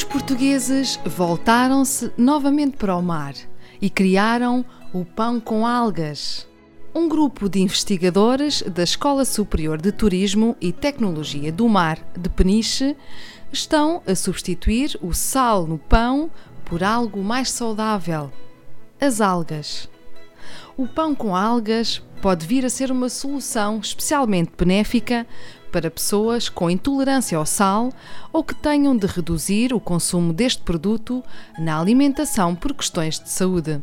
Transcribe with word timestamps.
Os 0.00 0.04
portugueses 0.04 0.98
voltaram-se 1.04 2.10
novamente 2.16 2.78
para 2.78 2.96
o 2.96 3.02
mar 3.02 3.34
e 3.82 3.90
criaram 3.90 4.64
o 4.94 5.04
pão 5.04 5.38
com 5.38 5.66
algas. 5.66 6.48
Um 6.94 7.06
grupo 7.06 7.50
de 7.50 7.60
investigadores 7.60 8.62
da 8.62 8.82
Escola 8.82 9.26
Superior 9.26 9.78
de 9.78 9.92
Turismo 9.92 10.56
e 10.58 10.72
Tecnologia 10.72 11.52
do 11.52 11.68
Mar 11.68 11.98
de 12.16 12.30
Peniche 12.30 12.96
estão 13.52 14.00
a 14.06 14.14
substituir 14.14 14.98
o 15.02 15.12
sal 15.12 15.66
no 15.66 15.76
pão 15.76 16.30
por 16.64 16.82
algo 16.82 17.22
mais 17.22 17.50
saudável: 17.50 18.32
as 18.98 19.20
algas. 19.20 19.86
O 20.78 20.88
pão 20.88 21.14
com 21.14 21.36
algas 21.36 22.02
pode 22.22 22.46
vir 22.46 22.64
a 22.64 22.70
ser 22.70 22.90
uma 22.90 23.10
solução 23.10 23.78
especialmente 23.78 24.52
benéfica 24.56 25.26
para 25.70 25.90
pessoas 25.90 26.48
com 26.48 26.68
intolerância 26.68 27.38
ao 27.38 27.46
sal 27.46 27.92
ou 28.32 28.44
que 28.44 28.54
tenham 28.54 28.96
de 28.96 29.06
reduzir 29.06 29.72
o 29.72 29.80
consumo 29.80 30.32
deste 30.32 30.62
produto 30.62 31.22
na 31.58 31.78
alimentação 31.80 32.54
por 32.54 32.74
questões 32.74 33.18
de 33.18 33.30
saúde. 33.30 33.82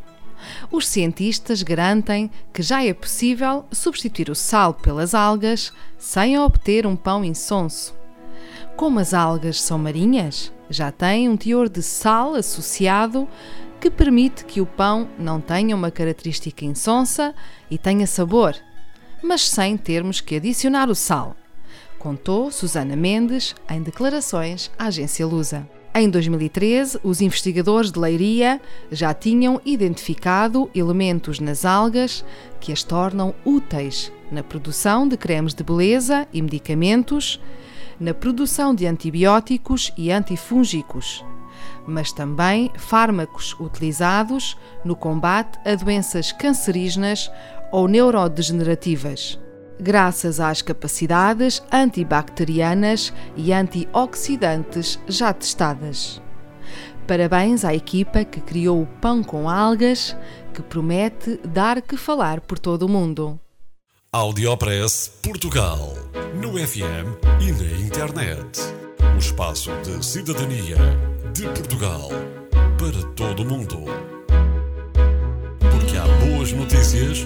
Os 0.71 0.87
cientistas 0.87 1.63
garantem 1.63 2.29
que 2.53 2.61
já 2.61 2.83
é 2.83 2.93
possível 2.93 3.65
substituir 3.71 4.29
o 4.29 4.35
sal 4.35 4.73
pelas 4.73 5.13
algas 5.13 5.73
sem 5.97 6.37
obter 6.37 6.85
um 6.85 6.95
pão 6.95 7.23
insonso. 7.23 7.95
Como 8.75 8.99
as 8.99 9.13
algas 9.13 9.59
são 9.59 9.79
marinhas, 9.79 10.51
já 10.69 10.91
têm 10.91 11.27
um 11.27 11.37
teor 11.37 11.67
de 11.67 11.81
sal 11.81 12.35
associado 12.35 13.27
que 13.79 13.89
permite 13.89 14.45
que 14.45 14.61
o 14.61 14.65
pão 14.65 15.07
não 15.17 15.39
tenha 15.39 15.75
uma 15.75 15.89
característica 15.89 16.65
insonsa 16.65 17.33
e 17.69 17.77
tenha 17.77 18.05
sabor, 18.05 18.55
mas 19.23 19.49
sem 19.49 19.77
termos 19.77 20.21
que 20.21 20.35
adicionar 20.35 20.89
o 20.89 20.95
sal 20.95 21.35
contou 22.07 22.49
Susana 22.49 22.95
Mendes 22.95 23.53
em 23.69 23.81
declarações 23.81 24.71
à 24.79 24.85
agência 24.85 25.27
Lusa. 25.27 25.67
Em 25.93 26.09
2013, 26.09 26.99
os 27.03 27.19
investigadores 27.19 27.91
de 27.91 27.99
Leiria 27.99 28.61
já 28.89 29.13
tinham 29.13 29.59
identificado 29.65 30.69
elementos 30.73 31.41
nas 31.41 31.65
algas 31.65 32.23
que 32.61 32.71
as 32.71 32.81
tornam 32.81 33.35
úteis 33.43 34.09
na 34.31 34.41
produção 34.41 35.05
de 35.05 35.17
cremes 35.17 35.53
de 35.53 35.65
beleza 35.65 36.25
e 36.31 36.41
medicamentos, 36.41 37.41
na 37.99 38.13
produção 38.13 38.73
de 38.73 38.85
antibióticos 38.85 39.91
e 39.97 40.09
antifúngicos, 40.09 41.25
mas 41.85 42.13
também 42.13 42.71
fármacos 42.77 43.53
utilizados 43.59 44.57
no 44.85 44.95
combate 44.95 45.59
a 45.65 45.75
doenças 45.75 46.31
cancerígenas 46.31 47.29
ou 47.69 47.85
neurodegenerativas 47.85 49.37
graças 49.79 50.39
às 50.39 50.61
capacidades 50.61 51.61
antibacterianas 51.71 53.13
e 53.35 53.53
antioxidantes 53.53 54.99
já 55.07 55.33
testadas. 55.33 56.21
Parabéns 57.07 57.63
à 57.63 57.73
equipa 57.73 58.25
que 58.25 58.41
criou 58.41 58.81
o 58.81 58.87
pão 58.99 59.23
com 59.23 59.49
algas, 59.49 60.15
que 60.53 60.61
promete 60.61 61.39
dar 61.45 61.81
que 61.81 61.95
falar 61.95 62.41
por 62.41 62.59
todo 62.59 62.85
o 62.85 62.89
mundo. 62.89 63.39
Audiopress 64.11 65.09
Portugal, 65.21 65.93
no 66.35 66.53
FM 66.57 67.15
e 67.39 67.51
na 67.51 67.85
internet. 67.85 68.59
O 69.15 69.17
espaço 69.17 69.71
de 69.83 70.05
cidadania 70.05 70.77
de 71.33 71.43
Portugal 71.43 72.09
para 72.77 73.13
todo 73.15 73.43
o 73.43 73.45
mundo. 73.45 73.85
Porque 75.59 75.97
há 75.97 76.07
boas 76.25 76.51
notícias 76.51 77.25